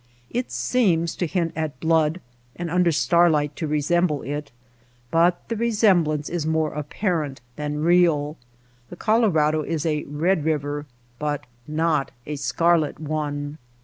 It 0.31 0.51
seems 0.51 1.15
to 1.17 1.27
hint 1.27 1.53
at 1.55 1.79
blood, 1.79 2.21
and 2.55 2.71
under 2.71 2.91
starlight 2.91 3.55
to 3.57 3.67
resemble 3.67 4.23
it; 4.23 4.51
but 5.11 5.47
the 5.47 5.55
resem 5.55 6.03
blance 6.03 6.27
is 6.27 6.43
more 6.43 6.73
apparent 6.73 7.39
than 7.55 7.83
real. 7.83 8.35
The 8.89 8.95
Colo 8.95 9.29
rado 9.31 9.63
is 9.63 9.85
a 9.85 10.05
red 10.05 10.43
river 10.43 10.87
but 11.19 11.43
not 11.67 12.09
a 12.25 12.35
scarlet 12.37 12.97
one. 12.99 13.59